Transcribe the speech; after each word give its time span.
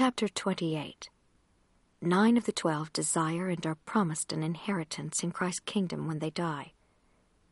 Chapter 0.00 0.28
28 0.28 1.10
Nine 2.00 2.38
of 2.38 2.46
the 2.46 2.52
twelve 2.52 2.90
desire 2.90 3.50
and 3.50 3.66
are 3.66 3.74
promised 3.84 4.32
an 4.32 4.42
inheritance 4.42 5.22
in 5.22 5.30
Christ's 5.30 5.60
kingdom 5.60 6.06
when 6.06 6.20
they 6.20 6.30
die. 6.30 6.72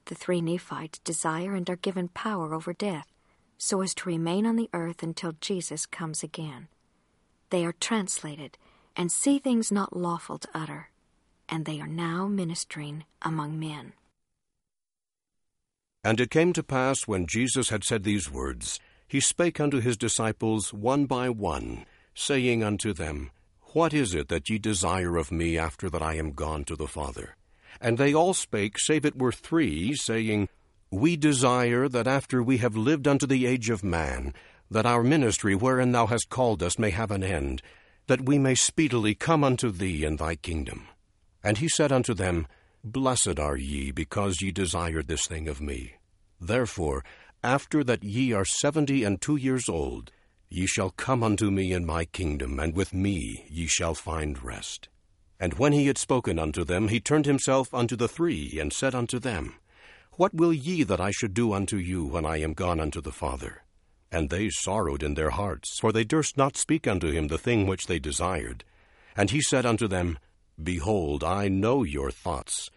The 0.06 0.14
three 0.14 0.40
Nephites 0.40 0.98
desire 1.00 1.54
and 1.54 1.68
are 1.68 1.76
given 1.76 2.08
power 2.08 2.54
over 2.54 2.72
death, 2.72 3.12
so 3.58 3.82
as 3.82 3.92
to 3.96 4.08
remain 4.08 4.46
on 4.46 4.56
the 4.56 4.70
earth 4.72 5.02
until 5.02 5.34
Jesus 5.42 5.84
comes 5.84 6.22
again. 6.22 6.68
They 7.50 7.66
are 7.66 7.74
translated 7.78 8.56
and 8.96 9.12
see 9.12 9.38
things 9.38 9.70
not 9.70 9.94
lawful 9.94 10.38
to 10.38 10.48
utter, 10.54 10.88
and 11.50 11.66
they 11.66 11.82
are 11.82 11.86
now 11.86 12.28
ministering 12.28 13.04
among 13.20 13.60
men. 13.60 13.92
And 16.02 16.18
it 16.18 16.30
came 16.30 16.54
to 16.54 16.62
pass 16.62 17.06
when 17.06 17.26
Jesus 17.26 17.68
had 17.68 17.84
said 17.84 18.04
these 18.04 18.30
words, 18.30 18.80
he 19.06 19.20
spake 19.20 19.60
unto 19.60 19.80
his 19.80 19.98
disciples 19.98 20.72
one 20.72 21.04
by 21.04 21.28
one, 21.28 21.84
saying 22.18 22.62
unto 22.62 22.92
them, 22.92 23.30
What 23.72 23.94
is 23.94 24.14
it 24.14 24.28
that 24.28 24.50
ye 24.50 24.58
desire 24.58 25.16
of 25.16 25.30
me 25.30 25.56
after 25.56 25.88
that 25.88 26.02
I 26.02 26.14
am 26.14 26.32
gone 26.32 26.64
to 26.64 26.76
the 26.76 26.88
Father? 26.88 27.36
And 27.80 27.96
they 27.96 28.12
all 28.12 28.34
spake, 28.34 28.76
save 28.78 29.04
it 29.04 29.16
were 29.16 29.32
three, 29.32 29.94
saying, 29.94 30.48
We 30.90 31.16
desire 31.16 31.88
that 31.88 32.08
after 32.08 32.42
we 32.42 32.58
have 32.58 32.76
lived 32.76 33.06
unto 33.06 33.26
the 33.26 33.46
age 33.46 33.70
of 33.70 33.84
man, 33.84 34.34
that 34.70 34.86
our 34.86 35.02
ministry 35.02 35.54
wherein 35.54 35.92
thou 35.92 36.06
hast 36.06 36.28
called 36.28 36.62
us 36.62 36.78
may 36.78 36.90
have 36.90 37.10
an 37.10 37.22
end, 37.22 37.62
that 38.08 38.26
we 38.26 38.38
may 38.38 38.54
speedily 38.54 39.14
come 39.14 39.44
unto 39.44 39.70
thee 39.70 40.04
in 40.04 40.16
thy 40.16 40.34
kingdom. 40.34 40.88
And 41.44 41.58
he 41.58 41.68
said 41.68 41.92
unto 41.92 42.14
them, 42.14 42.46
Blessed 42.82 43.38
are 43.38 43.56
ye, 43.56 43.92
because 43.92 44.40
ye 44.40 44.50
desired 44.50 45.08
this 45.08 45.26
thing 45.26 45.48
of 45.48 45.60
me. 45.60 45.94
Therefore, 46.40 47.04
after 47.42 47.84
that 47.84 48.02
ye 48.02 48.32
are 48.32 48.44
seventy 48.44 49.04
and 49.04 49.20
two 49.20 49.36
years 49.36 49.68
old, 49.68 50.10
ye 50.50 50.66
shall 50.66 50.90
come 50.90 51.22
unto 51.22 51.50
me 51.50 51.72
in 51.72 51.84
my 51.84 52.04
kingdom, 52.04 52.58
and 52.58 52.74
with 52.74 52.94
me 52.94 53.44
ye 53.48 53.66
shall 53.66 53.94
find 53.94 54.42
rest. 54.42 54.88
And 55.40 55.54
when 55.54 55.72
he 55.72 55.86
had 55.86 55.98
spoken 55.98 56.38
unto 56.38 56.64
them, 56.64 56.88
he 56.88 57.00
turned 57.00 57.26
himself 57.26 57.72
unto 57.72 57.96
the 57.96 58.08
three, 58.08 58.58
and 58.58 58.72
said 58.72 58.94
unto 58.94 59.18
them, 59.18 59.54
What 60.12 60.34
will 60.34 60.52
ye 60.52 60.82
that 60.82 61.00
I 61.00 61.10
should 61.10 61.34
do 61.34 61.52
unto 61.52 61.76
you 61.76 62.04
when 62.04 62.26
I 62.26 62.38
am 62.38 62.54
gone 62.54 62.80
unto 62.80 63.00
the 63.00 63.12
Father? 63.12 63.62
And 64.10 64.30
they 64.30 64.48
sorrowed 64.50 65.02
in 65.02 65.14
their 65.14 65.30
hearts, 65.30 65.78
for 65.78 65.92
they 65.92 66.04
durst 66.04 66.36
not 66.36 66.56
speak 66.56 66.86
unto 66.86 67.10
him 67.10 67.28
the 67.28 67.38
thing 67.38 67.66
which 67.66 67.86
they 67.86 67.98
desired. 67.98 68.64
And 69.16 69.30
he 69.30 69.40
said 69.40 69.66
unto 69.66 69.86
them, 69.86 70.18
Behold, 70.60 71.22
I 71.22 71.48
know 71.48 71.84
your 71.84 72.10
thoughts, 72.10 72.70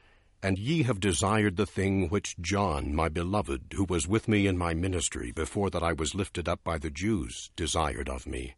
and 0.44 0.58
ye 0.58 0.84
have 0.84 1.00
desired 1.00 1.56
the 1.56 1.66
thing 1.66 2.09
which 2.09 2.36
John, 2.42 2.94
my 2.94 3.09
beloved, 3.09 3.73
who 3.75 3.86
was 3.86 4.08
with 4.08 4.28
me 4.28 4.48
in 4.48 4.58
my 4.58 4.73
ministry 4.73 5.31
before 5.31 5.70
that 5.70 5.83
I 5.83 5.94
was 5.94 6.16
lifted 6.16 6.50
up 6.50 6.64
by 6.64 6.78
the 6.78 6.89
Jews, 6.89 7.52
desired 7.56 8.09
of 8.09 8.25
me. 8.25 8.56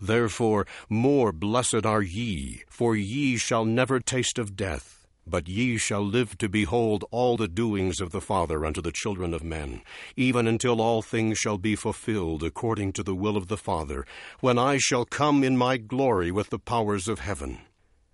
Therefore, 0.00 0.66
more 0.88 1.32
blessed 1.32 1.86
are 1.86 2.02
ye, 2.02 2.62
for 2.68 2.96
ye 2.96 3.36
shall 3.36 3.64
never 3.64 4.00
taste 4.00 4.38
of 4.38 4.56
death, 4.56 5.06
but 5.26 5.48
ye 5.48 5.76
shall 5.76 6.04
live 6.04 6.36
to 6.38 6.48
behold 6.48 7.04
all 7.10 7.36
the 7.36 7.48
doings 7.48 8.00
of 8.00 8.10
the 8.10 8.20
Father 8.20 8.66
unto 8.66 8.82
the 8.82 8.92
children 8.92 9.32
of 9.32 9.44
men, 9.44 9.82
even 10.16 10.48
until 10.48 10.80
all 10.80 11.02
things 11.02 11.38
shall 11.38 11.58
be 11.58 11.76
fulfilled 11.76 12.42
according 12.42 12.92
to 12.92 13.02
the 13.02 13.14
will 13.14 13.36
of 13.36 13.48
the 13.48 13.56
Father, 13.56 14.04
when 14.40 14.58
I 14.58 14.78
shall 14.78 15.04
come 15.04 15.44
in 15.44 15.56
my 15.56 15.76
glory 15.76 16.30
with 16.30 16.50
the 16.50 16.58
powers 16.58 17.06
of 17.06 17.20
heaven. 17.20 17.60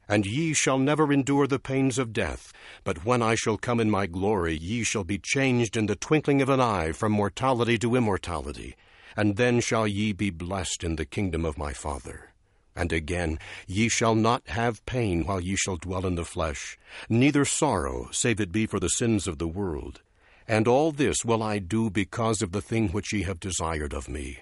And 0.09 0.25
ye 0.25 0.55
shall 0.55 0.79
never 0.79 1.13
endure 1.13 1.47
the 1.47 1.59
pains 1.59 1.99
of 1.99 2.13
death, 2.13 2.53
but 2.83 3.05
when 3.05 3.23
I 3.23 3.35
shall 3.35 3.59
come 3.59 3.79
in 3.79 3.91
my 3.91 4.07
glory, 4.07 4.57
ye 4.57 4.83
shall 4.83 5.05
be 5.05 5.19
changed 5.19 5.77
in 5.77 5.87
the 5.87 5.97
twinkling 5.97 6.41
of 6.41 6.49
an 6.49 6.61
eye 6.61 6.93
from 6.93 7.13
mortality 7.13 7.79
to 7.79 7.95
immortality 7.95 8.75
and 9.19 9.35
then 9.35 9.59
shall 9.59 9.85
ye 9.85 10.13
be 10.13 10.31
blessed 10.31 10.85
in 10.85 10.95
the 10.95 11.05
kingdom 11.05 11.45
of 11.45 11.59
my 11.59 11.73
Father. 11.73 12.31
And 12.77 12.93
again, 12.93 13.41
ye 13.67 13.89
shall 13.89 14.15
not 14.15 14.47
have 14.47 14.87
pain 14.87 15.27
while 15.27 15.41
ye 15.41 15.57
shall 15.57 15.77
dwell 15.77 16.07
in 16.07 16.15
the 16.15 16.25
flesh, 16.25 16.79
neither 17.09 17.45
sorrow, 17.45 18.11
save 18.13 18.39
it 18.39 18.53
be 18.53 18.65
for 18.65 18.79
the 18.79 18.89
sins 18.89 19.27
of 19.27 19.39
the 19.39 19.49
world. 19.49 20.03
And 20.47 20.69
all 20.69 20.93
this 20.93 21.25
will 21.25 21.43
I 21.43 21.59
do 21.59 21.91
because 21.91 22.43
of 22.43 22.53
the 22.53 22.63
thing 22.63 22.91
which 22.91 23.13
ye 23.13 23.23
have 23.23 23.41
desired 23.41 23.93
of 23.93 24.09
me. 24.09 24.39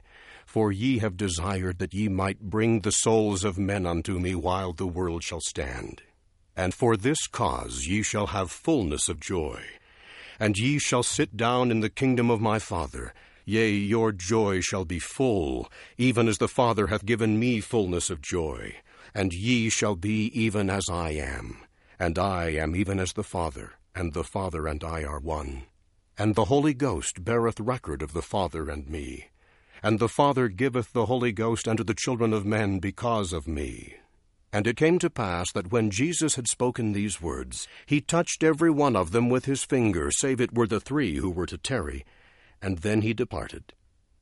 For 0.56 0.72
ye 0.72 1.00
have 1.00 1.18
desired 1.18 1.80
that 1.80 1.92
ye 1.92 2.08
might 2.08 2.40
bring 2.40 2.80
the 2.80 2.90
souls 2.90 3.44
of 3.44 3.58
men 3.58 3.84
unto 3.84 4.18
me 4.18 4.34
while 4.34 4.72
the 4.72 4.86
world 4.86 5.22
shall 5.22 5.42
stand. 5.42 6.00
And 6.56 6.72
for 6.72 6.96
this 6.96 7.26
cause 7.26 7.86
ye 7.86 8.02
shall 8.02 8.28
have 8.28 8.50
fullness 8.50 9.10
of 9.10 9.20
joy. 9.20 9.60
And 10.40 10.56
ye 10.56 10.78
shall 10.78 11.02
sit 11.02 11.36
down 11.36 11.70
in 11.70 11.80
the 11.80 11.90
kingdom 11.90 12.30
of 12.30 12.40
my 12.40 12.58
Father. 12.58 13.12
Yea, 13.44 13.68
your 13.68 14.12
joy 14.12 14.62
shall 14.62 14.86
be 14.86 14.98
full, 14.98 15.70
even 15.98 16.26
as 16.26 16.38
the 16.38 16.48
Father 16.48 16.86
hath 16.86 17.04
given 17.04 17.38
me 17.38 17.60
fullness 17.60 18.08
of 18.08 18.22
joy. 18.22 18.76
And 19.14 19.34
ye 19.34 19.68
shall 19.68 19.94
be 19.94 20.28
even 20.28 20.70
as 20.70 20.86
I 20.90 21.10
am. 21.10 21.58
And 21.98 22.18
I 22.18 22.54
am 22.54 22.74
even 22.74 22.98
as 22.98 23.12
the 23.12 23.22
Father, 23.22 23.72
and 23.94 24.14
the 24.14 24.24
Father 24.24 24.66
and 24.66 24.82
I 24.82 25.04
are 25.04 25.20
one. 25.20 25.64
And 26.16 26.34
the 26.34 26.46
Holy 26.46 26.72
Ghost 26.72 27.22
beareth 27.22 27.60
record 27.60 28.00
of 28.00 28.14
the 28.14 28.22
Father 28.22 28.70
and 28.70 28.88
me. 28.88 29.26
And 29.86 29.98
the 29.98 30.08
Father 30.08 30.48
giveth 30.48 30.92
the 30.92 31.06
Holy 31.06 31.30
Ghost 31.30 31.68
unto 31.68 31.84
the 31.84 31.94
children 31.94 32.32
of 32.32 32.44
men 32.44 32.80
because 32.80 33.32
of 33.32 33.46
me. 33.46 33.94
And 34.52 34.66
it 34.66 34.76
came 34.76 34.98
to 34.98 35.08
pass 35.08 35.52
that 35.52 35.70
when 35.70 35.90
Jesus 35.90 36.34
had 36.34 36.48
spoken 36.48 36.92
these 36.92 37.22
words, 37.22 37.68
he 37.86 38.00
touched 38.00 38.42
every 38.42 38.70
one 38.70 38.96
of 38.96 39.12
them 39.12 39.28
with 39.28 39.44
his 39.44 39.64
finger, 39.64 40.10
save 40.10 40.40
it 40.40 40.52
were 40.52 40.66
the 40.66 40.80
three 40.80 41.16
who 41.18 41.30
were 41.30 41.46
to 41.46 41.58
tarry 41.58 42.04
and 42.62 42.78
then 42.78 43.02
he 43.02 43.14
departed. 43.14 43.72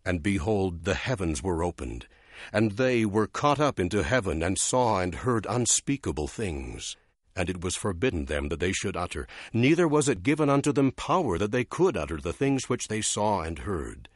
And 0.05 0.23
behold, 0.23 0.85
the 0.85 0.95
heavens 0.95 1.43
were 1.43 1.63
opened, 1.63 2.07
and 2.53 2.73
they 2.73 3.05
were 3.05 3.27
caught 3.27 3.61
up 3.61 3.81
into 3.81 4.03
heaven, 4.03 4.43
and 4.43 4.59
saw 4.59 5.01
and 5.01 5.15
heard 5.15 5.47
unspeakable 5.49 6.29
things. 6.29 6.97
And 7.37 7.49
it 7.49 7.63
was 7.63 7.75
forbidden 7.75 8.27
them 8.27 8.49
that 8.49 8.61
they 8.61 8.73
should 8.73 8.97
utter, 8.97 9.27
neither 9.53 9.89
was 9.89 10.09
it 10.09 10.23
given 10.23 10.51
unto 10.51 10.73
them 10.73 10.93
power 10.93 11.39
that 11.39 11.53
they 11.53 11.65
could 11.65 11.97
utter 11.97 12.19
the 12.19 12.33
things 12.33 12.69
which 12.69 12.89
they 12.89 13.01
saw 13.01 13.41
and 13.41 13.61
heard. 13.61 14.09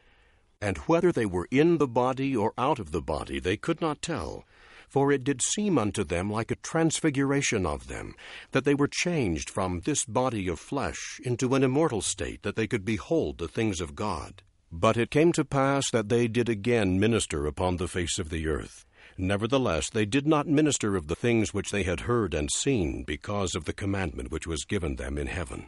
And 0.61 0.77
whether 0.79 1.11
they 1.11 1.25
were 1.25 1.47
in 1.51 1.77
the 1.77 1.87
body 1.87 2.35
or 2.35 2.53
out 2.57 2.79
of 2.79 2.91
the 2.91 3.01
body, 3.01 3.39
they 3.39 3.57
could 3.57 3.81
not 3.81 4.01
tell 4.01 4.45
for 4.89 5.11
it 5.11 5.23
did 5.23 5.41
seem 5.41 5.77
unto 5.77 6.03
them 6.03 6.31
like 6.31 6.49
a 6.49 6.55
transfiguration 6.55 7.65
of 7.65 7.87
them, 7.87 8.15
that 8.51 8.65
they 8.65 8.73
were 8.73 8.87
changed 8.87 9.49
from 9.49 9.81
this 9.81 10.03
body 10.03 10.47
of 10.47 10.59
flesh 10.59 11.21
into 11.23 11.53
an 11.53 11.63
immortal 11.63 12.01
state, 12.01 12.41
that 12.41 12.55
they 12.55 12.67
could 12.67 12.83
behold 12.83 13.37
the 13.37 13.47
things 13.47 13.79
of 13.79 13.95
God. 13.95 14.41
But 14.71 14.97
it 14.97 15.11
came 15.11 15.31
to 15.33 15.45
pass 15.45 15.89
that 15.91 16.09
they 16.09 16.27
did 16.27 16.49
again 16.49 16.99
minister 16.99 17.45
upon 17.45 17.77
the 17.77 17.87
face 17.87 18.17
of 18.17 18.29
the 18.29 18.47
earth. 18.47 18.85
Nevertheless, 19.17 19.89
they 19.89 20.05
did 20.05 20.25
not 20.25 20.47
minister 20.47 20.95
of 20.95 21.07
the 21.07 21.15
things 21.15 21.53
which 21.53 21.71
they 21.71 21.83
had 21.83 22.01
heard 22.01 22.33
and 22.33 22.49
seen, 22.51 23.03
because 23.03 23.53
of 23.53 23.65
the 23.65 23.73
commandment 23.73 24.31
which 24.31 24.47
was 24.47 24.65
given 24.65 24.95
them 24.95 25.17
in 25.17 25.27
heaven. 25.27 25.67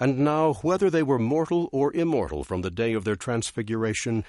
And 0.00 0.18
now, 0.18 0.54
whether 0.62 0.90
they 0.90 1.02
were 1.02 1.18
mortal 1.18 1.68
or 1.72 1.92
immortal 1.92 2.44
from 2.44 2.62
the 2.62 2.70
day 2.70 2.92
of 2.92 3.04
their 3.04 3.16
transfiguration, 3.16 4.24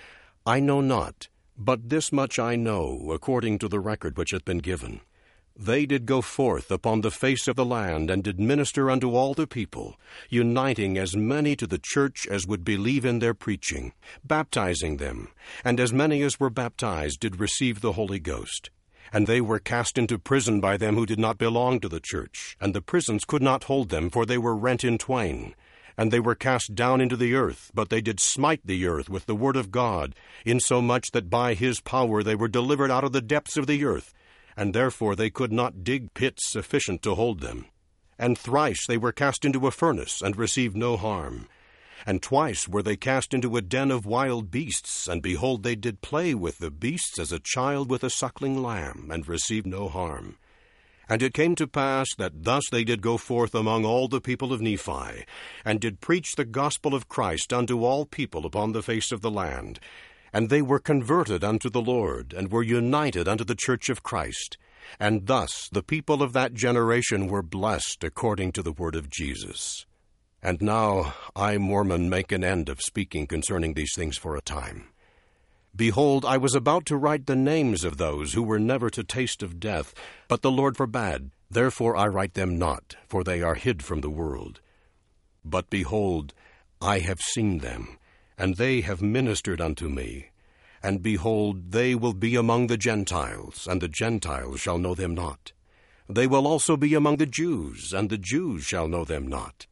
I 0.46 0.60
know 0.60 0.82
not. 0.82 1.28
But 1.58 1.90
this 1.90 2.12
much 2.12 2.38
I 2.38 2.56
know, 2.56 3.12
according 3.12 3.60
to 3.60 3.68
the 3.68 3.80
record 3.80 4.18
which 4.18 4.32
hath 4.32 4.46
been 4.46 4.60
given. 4.60 5.02
They 5.58 5.86
did 5.86 6.06
go 6.06 6.22
forth 6.22 6.70
upon 6.70 7.00
the 7.00 7.12
face 7.12 7.48
of 7.48 7.56
the 7.56 7.64
land, 7.64 8.10
and 8.10 8.22
did 8.22 8.42
minister 8.42 8.92
unto 8.92 9.16
all 9.16 9.34
the 9.34 9.48
people, 9.48 9.96
uniting 10.30 10.98
as 10.98 11.16
many 11.16 11.56
to 11.56 11.66
the 11.66 11.80
church 11.82 12.28
as 12.28 12.46
would 12.46 12.66
believe 12.66 13.06
in 13.06 13.20
their 13.20 13.34
preaching, 13.34 13.94
baptizing 14.26 14.98
them, 14.98 15.30
and 15.64 15.80
as 15.80 15.94
many 15.94 16.22
as 16.24 16.42
were 16.42 16.50
baptized 16.50 17.22
did 17.22 17.40
receive 17.40 17.80
the 17.80 17.94
Holy 17.94 18.20
Ghost. 18.20 18.70
And 19.14 19.28
they 19.28 19.42
were 19.42 19.60
cast 19.60 19.98
into 19.98 20.20
prison 20.20 20.60
by 20.60 20.78
them 20.78 20.96
who 20.96 21.06
did 21.06 21.20
not 21.20 21.38
belong 21.38 21.80
to 21.80 21.90
the 21.90 22.00
church, 22.00 22.58
and 22.60 22.74
the 22.74 22.82
prisons 22.82 23.26
could 23.26 23.42
not 23.42 23.66
hold 23.66 23.90
them, 23.90 24.10
for 24.10 24.26
they 24.26 24.38
were 24.38 24.56
rent 24.56 24.84
in 24.84 24.98
twain 24.98 25.56
and 25.98 26.12
they 26.12 26.20
were 26.20 26.36
cast 26.36 26.76
down 26.76 27.02
into 27.02 27.16
the 27.16 27.34
earth, 27.34 27.72
but 27.74 27.90
they 27.90 28.02
did 28.02 28.20
smite 28.20 28.62
the 28.66 28.86
earth 28.86 29.10
with 29.10 29.26
the 29.26 29.36
word 29.36 29.56
of 29.56 29.72
God, 29.72 30.16
insomuch 30.46 31.12
that 31.12 31.30
by 31.30 31.54
his 31.54 31.80
power 31.80 32.22
they 32.22 32.36
were 32.36 32.48
delivered 32.48 32.92
out 32.92 33.04
of 33.04 33.14
the 33.14 33.22
depths 33.22 33.58
of 33.58 33.68
the 33.68 33.86
earth, 33.86 34.14
and 34.58 34.74
therefore 34.74 35.16
they 35.16 35.30
could 35.30 35.52
not 35.52 35.84
dig 35.84 36.14
pits 36.14 36.52
sufficient 36.52 37.02
to 37.04 37.16
hold 37.16 37.40
them. 37.40 37.66
And 38.18 38.38
thrice 38.38 38.86
they 38.88 38.98
were 38.98 39.12
cast 39.12 39.46
into 39.46 39.68
a 39.68 39.72
furnace, 39.72 40.22
and 40.22 40.36
received 40.36 40.76
no 40.76 40.98
harm. 40.98 41.48
And 42.06 42.22
twice 42.22 42.68
were 42.68 42.84
they 42.84 42.98
cast 42.98 43.34
into 43.34 43.58
a 43.58 43.62
den 43.62 43.92
of 43.92 44.06
wild 44.06 44.52
beasts, 44.52 45.08
and 45.08 45.22
behold, 45.22 45.64
they 45.64 45.76
did 45.76 46.02
play 46.02 46.34
with 46.34 46.58
the 46.58 46.72
beasts 46.72 47.20
as 47.20 47.32
a 47.32 47.40
child 47.40 47.90
with 47.90 48.04
a 48.04 48.10
suckling 48.10 48.62
lamb, 48.62 49.10
and 49.12 49.28
received 49.28 49.66
no 49.66 49.88
harm. 49.88 50.38
And 51.08 51.22
it 51.22 51.34
came 51.34 51.56
to 51.56 51.68
pass 51.68 52.08
that 52.18 52.44
thus 52.44 52.64
they 52.72 52.84
did 52.84 53.02
go 53.02 53.18
forth 53.18 53.54
among 53.54 53.86
all 53.86 54.08
the 54.08 54.22
people 54.22 54.52
of 54.52 54.62
Nephi, 54.62 55.26
and 55.64 55.80
did 55.80 56.02
preach 56.02 56.36
the 56.36 56.46
gospel 56.46 56.96
of 56.96 57.08
Christ 57.08 57.54
unto 57.54 57.84
all 57.84 58.06
people 58.06 58.46
upon 58.46 58.72
the 58.72 58.84
face 58.84 59.12
of 59.12 59.22
the 59.22 59.32
land. 59.32 59.80
And 60.34 60.50
they 60.50 60.62
were 60.62 60.80
converted 60.80 61.44
unto 61.44 61.70
the 61.70 61.82
Lord, 61.82 62.34
and 62.34 62.52
were 62.52 62.64
united 62.64 63.28
unto 63.28 63.44
the 63.44 63.56
church 63.56 63.90
of 63.90 64.04
Christ. 64.04 64.58
And 65.00 65.28
thus 65.28 65.70
the 65.72 65.84
people 65.84 66.22
of 66.22 66.34
that 66.34 66.54
generation 66.54 67.28
were 67.28 67.42
blessed 67.44 68.04
according 68.04 68.52
to 68.54 68.64
the 68.64 68.74
word 68.74 68.96
of 68.96 69.10
Jesus. 69.10 69.86
And 70.46 70.62
now 70.62 71.16
I, 71.36 71.58
Mormon, 71.58 72.08
make 72.08 72.32
an 72.32 72.44
end 72.44 72.70
of 72.70 72.80
speaking 72.80 73.26
concerning 73.26 73.74
these 73.74 73.96
things 73.96 74.16
for 74.16 74.36
a 74.36 74.42
time. 74.42 74.90
Behold, 75.76 76.24
I 76.24 76.38
was 76.38 76.54
about 76.54 76.86
to 76.86 76.98
write 76.98 77.26
the 77.26 77.36
names 77.36 77.84
of 77.84 77.98
those 77.98 78.34
who 78.34 78.44
were 78.44 78.60
never 78.60 78.92
to 78.92 79.04
taste 79.04 79.42
of 79.42 79.60
death, 79.60 79.96
but 80.28 80.44
the 80.44 80.52
Lord 80.52 80.78
forbade. 80.78 81.32
Therefore 81.50 81.96
I 81.98 82.06
write 82.06 82.36
them 82.36 82.60
not, 82.60 82.96
for 83.08 83.24
they 83.24 83.42
are 83.42 83.56
hid 83.56 83.82
from 83.82 84.02
the 84.02 84.10
world. 84.12 84.62
But 85.44 85.72
behold, 85.72 86.36
I 86.80 87.00
have 87.00 87.22
seen 87.22 87.58
them, 87.58 87.98
and 88.38 88.58
they 88.58 88.82
have 88.82 89.02
ministered 89.02 89.60
unto 89.60 89.90
me. 89.90 90.28
And 90.84 91.02
behold, 91.02 91.72
they 91.72 91.96
will 91.96 92.14
be 92.14 92.36
among 92.36 92.68
the 92.68 92.78
Gentiles, 92.78 93.68
and 93.68 93.82
the 93.82 93.88
Gentiles 93.88 94.60
shall 94.60 94.78
know 94.78 94.94
them 94.94 95.16
not. 95.16 95.54
They 96.08 96.28
will 96.28 96.46
also 96.46 96.78
be 96.78 96.94
among 96.94 97.18
the 97.18 97.26
Jews, 97.26 97.94
and 97.94 98.12
the 98.12 98.20
Jews 98.20 98.64
shall 98.64 98.88
know 98.88 99.06
them 99.06 99.26
not. 99.26 99.66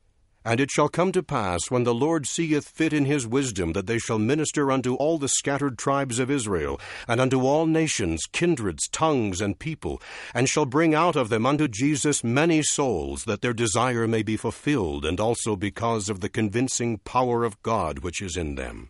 And 0.45 0.60
it 0.60 0.72
shall 0.72 0.90
come 0.90 1.12
to 1.13 1.24
pass, 1.24 1.69
when 1.69 1.84
the 1.84 1.94
Lord 1.94 2.28
seeth 2.28 2.68
fit 2.68 2.92
in 2.92 3.06
his 3.06 3.25
wisdom, 3.25 3.74
that 3.74 3.88
they 3.88 3.98
shall 3.98 4.19
minister 4.19 4.72
unto 4.72 4.95
all 4.95 5.18
the 5.18 5.30
scattered 5.30 5.78
tribes 5.78 6.19
of 6.19 6.30
Israel, 6.30 6.80
and 7.07 7.22
unto 7.22 7.45
all 7.45 7.66
nations, 7.66 8.25
kindreds, 8.31 8.88
tongues, 8.90 9.40
and 9.40 9.57
people, 9.57 10.01
and 10.34 10.50
shall 10.50 10.66
bring 10.66 10.94
out 10.94 11.16
of 11.16 11.30
them 11.30 11.45
unto 11.45 11.68
Jesus 11.68 12.24
many 12.24 12.62
souls, 12.62 13.24
that 13.24 13.42
their 13.42 13.54
desire 13.54 14.07
may 14.07 14.22
be 14.22 14.36
fulfilled, 14.36 15.06
and 15.06 15.19
also 15.19 15.56
because 15.56 16.10
of 16.10 16.19
the 16.19 16.30
convincing 16.30 16.98
power 17.00 17.44
of 17.44 17.62
God 17.62 18.00
which 18.00 18.22
is 18.22 18.36
in 18.36 18.56
them. 18.56 18.90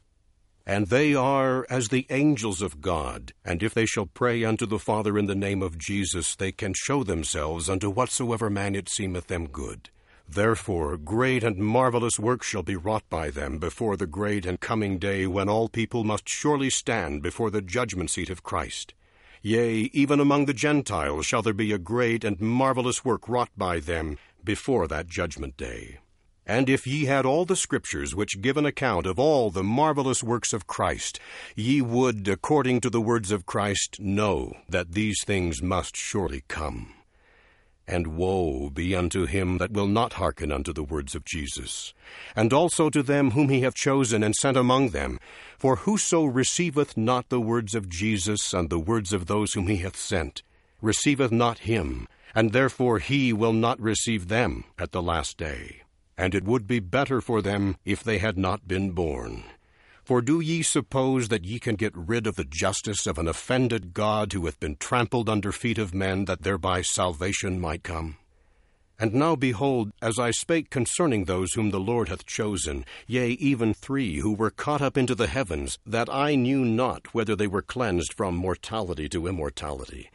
And 0.66 0.88
they 0.88 1.14
are 1.14 1.68
as 1.70 1.90
the 1.90 2.08
angels 2.10 2.62
of 2.62 2.80
God, 2.80 3.34
and 3.44 3.62
if 3.62 3.74
they 3.74 3.86
shall 3.86 4.06
pray 4.06 4.46
unto 4.46 4.66
the 4.66 4.80
Father 4.80 5.18
in 5.18 5.26
the 5.26 5.36
name 5.36 5.62
of 5.62 5.78
Jesus, 5.78 6.36
they 6.36 6.54
can 6.54 6.74
show 6.74 7.04
themselves 7.04 7.70
unto 7.70 7.90
whatsoever 7.90 8.50
man 8.50 8.74
it 8.74 8.88
seemeth 8.90 9.28
them 9.28 9.48
good. 9.48 9.90
Therefore, 10.34 10.98
great 10.98 11.44
and 11.44 11.58
marvelous 11.58 12.18
works 12.18 12.48
shall 12.48 12.64
be 12.64 12.76
wrought 12.76 13.04
by 13.08 13.30
them 13.30 13.60
before 13.60 13.96
the 13.96 14.08
great 14.08 14.48
and 14.48 14.60
coming 14.60 14.98
day 14.98 15.28
when 15.28 15.48
all 15.48 15.70
people 15.70 16.04
must 16.04 16.28
surely 16.28 16.72
stand 16.72 17.22
before 17.22 17.52
the 17.52 17.62
judgment 17.62 18.10
seat 18.10 18.32
of 18.32 18.42
Christ. 18.42 18.96
Yea, 19.44 19.92
even 19.94 20.20
among 20.20 20.46
the 20.46 20.54
Gentiles 20.54 21.28
shall 21.28 21.44
there 21.44 21.54
be 21.54 21.72
a 21.72 21.78
great 21.78 22.24
and 22.24 22.42
marvelous 22.42 23.06
work 23.06 23.30
wrought 23.30 23.52
by 23.56 23.80
them 23.80 24.18
before 24.44 24.88
that 24.88 25.08
judgment 25.08 25.56
day. 25.56 26.00
And 26.48 26.68
if 26.68 26.88
ye 26.88 27.06
had 27.06 27.26
all 27.28 27.46
the 27.46 27.56
scriptures 27.56 28.16
which 28.16 28.42
give 28.42 28.58
an 28.58 28.66
account 28.66 29.06
of 29.06 29.20
all 29.20 29.52
the 29.52 29.64
marvelous 29.64 30.24
works 30.24 30.52
of 30.52 30.66
Christ, 30.66 31.20
ye 31.56 31.80
would, 31.82 32.28
according 32.28 32.82
to 32.82 32.90
the 32.90 33.02
words 33.02 33.32
of 33.32 33.46
Christ, 33.46 34.00
know 34.00 34.54
that 34.68 34.94
these 34.94 35.24
things 35.24 35.62
must 35.62 35.96
surely 35.96 36.44
come. 36.48 36.94
And 37.88 38.16
woe 38.16 38.70
be 38.70 38.96
unto 38.96 39.26
him 39.26 39.58
that 39.58 39.74
will 39.74 39.88
not 39.88 40.14
hearken 40.14 40.52
unto 40.52 40.72
the 40.72 40.84
words 40.84 41.16
of 41.16 41.26
Jesus, 41.26 41.94
and 42.36 42.54
also 42.54 42.90
to 42.90 43.04
them 43.04 43.32
whom 43.32 43.50
he 43.50 43.62
hath 43.62 43.76
chosen 43.76 44.24
and 44.24 44.34
sent 44.36 44.56
among 44.56 44.90
them. 44.90 45.20
For 45.58 45.78
whoso 45.78 46.24
receiveth 46.24 46.96
not 46.96 47.30
the 47.30 47.42
words 47.42 47.76
of 47.76 47.90
Jesus 47.90 48.54
and 48.54 48.70
the 48.70 48.80
words 48.80 49.12
of 49.12 49.26
those 49.26 49.54
whom 49.54 49.68
he 49.68 49.78
hath 49.78 49.98
sent, 49.98 50.44
receiveth 50.82 51.32
not 51.32 51.60
him, 51.60 52.08
and 52.34 52.52
therefore 52.52 53.00
he 53.00 53.34
will 53.34 53.54
not 53.54 53.80
receive 53.82 54.28
them 54.28 54.64
at 54.80 54.92
the 54.92 55.02
last 55.02 55.38
day. 55.38 55.82
And 56.18 56.34
it 56.34 56.46
would 56.46 56.68
be 56.68 56.80
better 56.80 57.22
for 57.22 57.42
them 57.42 57.76
if 57.84 58.04
they 58.04 58.20
had 58.20 58.38
not 58.38 58.68
been 58.68 58.92
born. 58.92 59.44
For 60.04 60.22
do 60.22 60.42
ye 60.42 60.64
suppose 60.64 61.30
that 61.30 61.46
ye 61.46 61.60
can 61.60 61.76
get 61.76 61.96
rid 61.96 62.28
of 62.28 62.36
the 62.36 62.44
justice 62.44 63.08
of 63.08 63.18
an 63.18 63.28
offended 63.28 63.94
God 63.94 64.34
who 64.34 64.46
hath 64.46 64.60
been 64.60 64.76
trampled 64.76 65.30
under 65.30 65.54
feet 65.54 65.78
of 65.78 65.94
men, 65.94 66.26
that 66.26 66.42
thereby 66.42 66.82
salvation 66.82 67.58
might 67.58 67.84
come? 67.84 68.18
And 69.00 69.14
now 69.14 69.38
behold, 69.38 69.92
as 70.02 70.20
I 70.20 70.32
spake 70.32 70.70
concerning 70.70 71.24
those 71.24 71.54
whom 71.54 71.72
the 71.72 71.80
Lord 71.80 72.10
hath 72.10 72.26
chosen, 72.26 72.86
yea, 73.08 73.30
even 73.32 73.74
three 73.74 74.20
who 74.20 74.34
were 74.34 74.52
caught 74.52 74.82
up 74.82 74.98
into 74.98 75.16
the 75.16 75.28
heavens, 75.28 75.80
that 75.86 76.14
I 76.14 76.36
knew 76.36 76.66
not 76.66 77.14
whether 77.14 77.36
they 77.36 77.48
were 77.48 77.62
cleansed 77.62 78.14
from 78.14 78.36
mortality 78.36 79.08
to 79.10 79.28
immortality. 79.28 80.10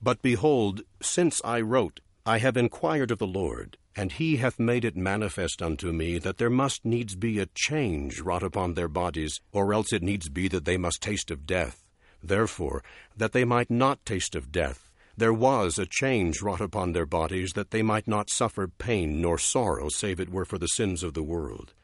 But 0.00 0.22
behold, 0.22 0.82
since 1.02 1.40
I 1.44 1.60
wrote, 1.60 2.00
I 2.26 2.38
have 2.38 2.56
inquired 2.56 3.10
of 3.10 3.18
the 3.18 3.26
Lord, 3.26 3.76
and 3.94 4.10
he 4.10 4.36
hath 4.36 4.58
made 4.58 4.86
it 4.86 4.96
manifest 4.96 5.60
unto 5.60 5.92
me 5.92 6.18
that 6.18 6.38
there 6.38 6.48
must 6.48 6.84
needs 6.84 7.16
be 7.16 7.38
a 7.38 7.48
change 7.54 8.20
wrought 8.20 8.42
upon 8.42 8.72
their 8.72 8.88
bodies, 8.88 9.40
or 9.52 9.74
else 9.74 9.92
it 9.92 10.02
needs 10.02 10.30
be 10.30 10.48
that 10.48 10.64
they 10.64 10.78
must 10.78 11.02
taste 11.02 11.30
of 11.30 11.46
death. 11.46 11.84
Therefore, 12.22 12.82
that 13.14 13.32
they 13.32 13.44
might 13.44 13.70
not 13.70 14.06
taste 14.06 14.34
of 14.34 14.50
death, 14.50 14.90
there 15.16 15.34
was 15.34 15.78
a 15.78 15.86
change 15.86 16.40
wrought 16.40 16.62
upon 16.62 16.92
their 16.92 17.06
bodies, 17.06 17.52
that 17.52 17.70
they 17.70 17.82
might 17.82 18.08
not 18.08 18.30
suffer 18.30 18.66
pain 18.68 19.20
nor 19.20 19.38
sorrow, 19.38 19.88
save 19.88 20.18
it 20.18 20.30
were 20.30 20.44
for 20.44 20.58
the 20.58 20.66
sins 20.66 21.02
of 21.02 21.14
the 21.14 21.22
world. 21.22 21.74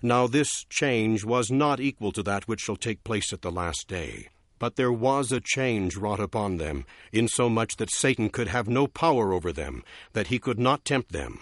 Now 0.00 0.26
this 0.26 0.64
change 0.70 1.24
was 1.24 1.50
not 1.50 1.80
equal 1.80 2.12
to 2.12 2.22
that 2.22 2.46
which 2.46 2.60
shall 2.60 2.76
take 2.76 3.04
place 3.04 3.32
at 3.32 3.42
the 3.42 3.50
last 3.50 3.88
day. 3.88 4.28
But 4.58 4.76
there 4.76 4.92
was 4.92 5.32
a 5.32 5.40
change 5.40 5.96
wrought 5.96 6.20
upon 6.20 6.56
them, 6.56 6.84
insomuch 7.12 7.76
that 7.76 7.92
Satan 7.92 8.30
could 8.30 8.48
have 8.48 8.68
no 8.68 8.86
power 8.86 9.32
over 9.32 9.52
them, 9.52 9.82
that 10.12 10.28
he 10.28 10.38
could 10.38 10.58
not 10.58 10.84
tempt 10.84 11.12
them 11.12 11.40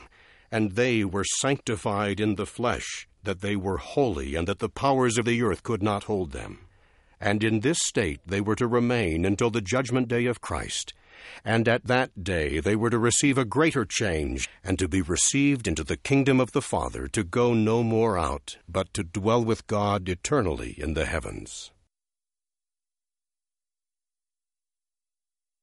and 0.50 0.72
they 0.72 1.04
were 1.04 1.24
sanctified 1.24 2.20
in 2.20 2.36
the 2.36 2.46
flesh, 2.46 3.08
that 3.24 3.40
they 3.40 3.56
were 3.56 3.78
holy, 3.78 4.34
and 4.34 4.46
that 4.46 4.58
the 4.58 4.68
powers 4.68 5.18
of 5.18 5.24
the 5.24 5.42
earth 5.42 5.62
could 5.62 5.82
not 5.82 6.04
hold 6.04 6.32
them. 6.32 6.60
And 7.20 7.42
in 7.42 7.60
this 7.60 7.78
state 7.82 8.20
they 8.26 8.40
were 8.40 8.56
to 8.56 8.66
remain 8.66 9.24
until 9.24 9.50
the 9.50 9.60
judgment 9.60 10.08
day 10.08 10.26
of 10.26 10.40
Christ. 10.40 10.92
And 11.44 11.66
at 11.66 11.86
that 11.86 12.22
day 12.22 12.60
they 12.60 12.76
were 12.76 12.90
to 12.90 12.98
receive 12.98 13.38
a 13.38 13.44
greater 13.44 13.84
change, 13.84 14.48
and 14.62 14.78
to 14.78 14.86
be 14.86 15.02
received 15.02 15.66
into 15.66 15.82
the 15.82 15.96
kingdom 15.96 16.40
of 16.40 16.52
the 16.52 16.62
Father, 16.62 17.08
to 17.08 17.24
go 17.24 17.52
no 17.52 17.82
more 17.82 18.18
out, 18.18 18.58
but 18.68 18.92
to 18.94 19.02
dwell 19.02 19.44
with 19.44 19.66
God 19.66 20.08
eternally 20.08 20.74
in 20.78 20.94
the 20.94 21.06
heavens. 21.06 21.72